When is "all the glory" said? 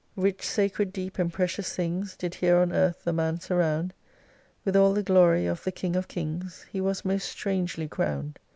4.75-5.45